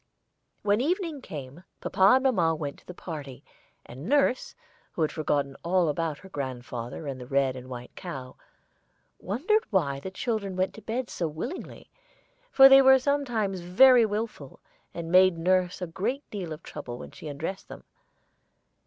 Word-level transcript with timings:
When 0.63 0.81
evening 0.81 1.21
came 1.21 1.63
papa 1.79 2.15
and 2.15 2.23
mamma 2.23 2.55
went 2.55 2.79
to 2.79 2.87
the 2.87 2.93
party, 2.95 3.43
and 3.85 4.09
nurse, 4.09 4.55
who 4.93 5.03
had 5.03 5.11
forgotten 5.11 5.55
all 5.63 5.89
about 5.89 6.17
her 6.25 6.29
grandfather 6.29 7.05
and 7.05 7.21
the 7.21 7.27
red 7.27 7.55
and 7.55 7.69
white 7.69 7.95
cow, 7.95 8.35
wondered 9.19 9.63
why 9.69 9.99
the 9.99 10.09
children 10.09 10.55
went 10.55 10.73
to 10.73 10.81
bed 10.81 11.11
so 11.11 11.27
willingly, 11.27 11.91
for 12.49 12.67
they 12.67 12.81
were 12.81 12.97
sometimes 12.97 13.59
very 13.59 14.03
willful, 14.07 14.59
and 14.91 15.11
made 15.11 15.37
nurse 15.37 15.83
a 15.83 15.85
great 15.85 16.27
deal 16.31 16.51
of 16.51 16.63
trouble 16.63 16.97
when 16.97 17.11
she 17.11 17.27
undressed 17.27 17.67
them. 17.67 17.83